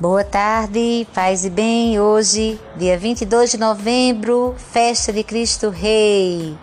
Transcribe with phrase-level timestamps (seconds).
[0.00, 2.00] Boa tarde, paz e bem.
[2.00, 6.56] Hoje, dia 22 de novembro, festa de Cristo Rei.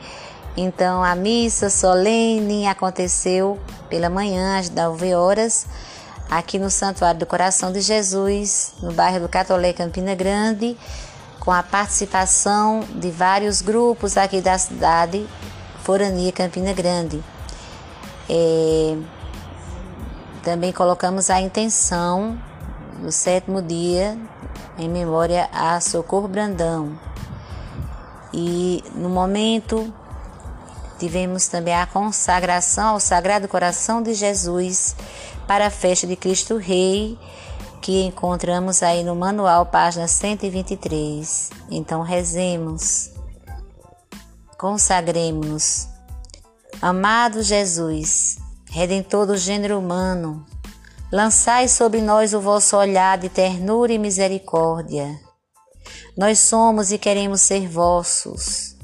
[0.57, 3.59] Então, a missa solene aconteceu
[3.91, 5.68] pela manhã, às 9 horas,
[6.27, 10.76] aqui no Santuário do Coração de Jesus, no bairro do Catolé, Campina Grande,
[11.40, 15.27] com a participação de vários grupos aqui da cidade,
[15.84, 17.23] Forania Campina Grande.
[18.27, 18.98] É,
[20.41, 22.35] também colocamos a intenção
[23.02, 24.18] do sétimo dia,
[24.78, 26.98] em memória a Socorro Brandão.
[28.34, 29.94] E no momento
[31.00, 34.96] tivemos também a consagração ao Sagrado Coração de Jesus
[35.48, 37.18] para a festa de Cristo Rei,
[37.82, 41.52] que encontramos aí no manual, página 123.
[41.70, 43.12] Então rezemos,
[44.58, 45.88] consagremos-nos.
[46.82, 48.38] Amado Jesus,
[48.70, 50.45] Redentor do gênero humano,
[51.11, 55.17] Lançai sobre nós o vosso olhar de ternura e misericórdia.
[56.17, 58.75] Nós somos e queremos ser vossos.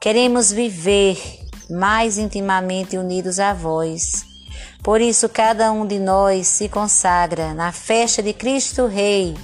[0.00, 1.20] Queremos viver
[1.68, 4.24] mais intimamente unidos a vós.
[4.82, 9.36] Por isso, cada um de nós se consagra na festa de Cristo Rei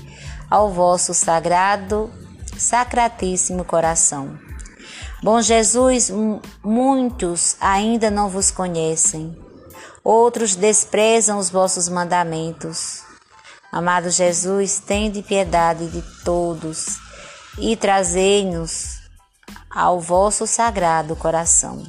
[0.48, 2.10] ao vosso sagrado,
[2.56, 4.38] sacratíssimo coração.
[5.22, 6.10] Bom Jesus,
[6.64, 9.47] muitos ainda não vos conhecem
[10.02, 13.02] outros desprezam os vossos mandamentos.
[13.70, 16.98] Amado Jesus, tende piedade de todos
[17.58, 18.98] e trazei-nos
[19.70, 21.82] ao vosso sagrado coração.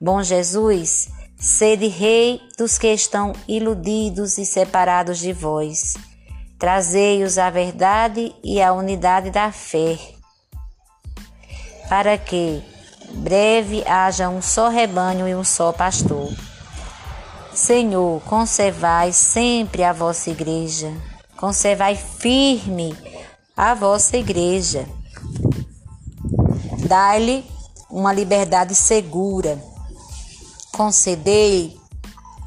[0.00, 1.08] Bom Jesus,
[1.38, 5.94] sede rei dos que estão iludidos e separados de vós.
[6.58, 9.98] Trazei-os à verdade e à unidade da fé,
[11.88, 12.62] para que
[13.14, 16.32] breve haja um só rebanho e um só pastor.
[17.62, 20.92] Senhor, conservai sempre a vossa igreja,
[21.36, 22.92] conservai firme
[23.56, 24.84] a vossa igreja.
[26.88, 27.44] Dai-lhe
[27.88, 29.62] uma liberdade segura.
[30.72, 31.78] Concedei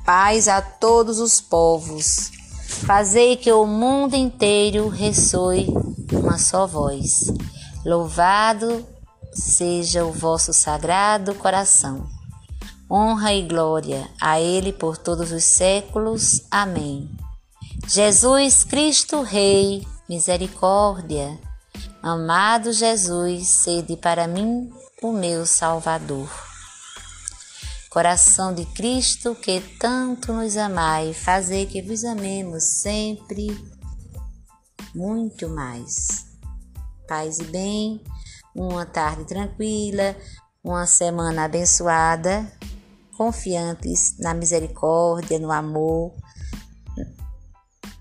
[0.03, 2.31] paz a todos os povos.
[2.85, 5.67] Fazei que o mundo inteiro ressoe
[6.11, 7.31] uma só voz.
[7.85, 8.85] Louvado
[9.31, 12.05] seja o vosso sagrado coração
[12.89, 16.43] honra e glória a Ele por todos os séculos.
[16.51, 17.09] Amém.
[17.87, 21.39] Jesus Cristo Rei, misericórdia.
[22.01, 26.29] Amado Jesus, sede para mim o meu Salvador.
[27.89, 33.47] Coração de Cristo, que tanto nos amai, fazer que vos amemos sempre
[34.93, 36.25] muito mais.
[37.07, 38.01] Paz e bem,
[38.53, 40.15] uma tarde tranquila,
[40.63, 42.51] uma semana abençoada
[43.17, 46.13] confiantes na misericórdia, no amor,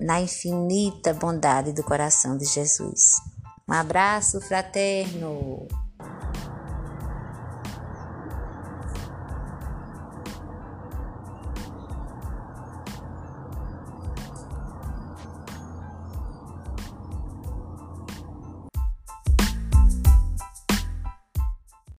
[0.00, 3.12] na infinita bondade do coração de Jesus.
[3.68, 5.66] Um abraço fraterno.